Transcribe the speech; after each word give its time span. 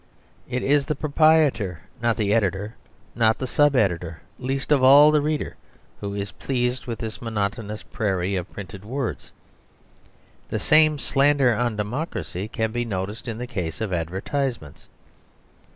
It 0.49 0.63
is 0.63 0.87
the 0.87 0.95
proprietor, 0.95 1.81
not 2.01 2.17
the 2.17 2.33
editor, 2.33 2.73
not 3.13 3.37
the 3.37 3.45
sub 3.45 3.75
editor, 3.75 4.21
least 4.39 4.71
of 4.71 4.83
all 4.83 5.11
the 5.11 5.21
reader, 5.21 5.57
who 5.99 6.15
is 6.15 6.31
pleased 6.31 6.87
with 6.87 6.97
this 6.97 7.21
monotonous 7.21 7.83
prairie 7.83 8.35
of 8.35 8.51
printed 8.51 8.83
words. 8.83 9.31
The 10.49 10.57
same 10.57 10.97
slander 10.97 11.53
on 11.53 11.75
democracy 11.75 12.47
can 12.47 12.71
be 12.71 12.83
noticed 12.83 13.27
in 13.27 13.37
the 13.37 13.45
case 13.45 13.79
of 13.79 13.93
advertisements. 13.93 14.87